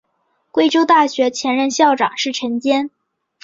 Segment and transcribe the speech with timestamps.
[0.49, 2.89] 贵州大学前任校长是陈坚。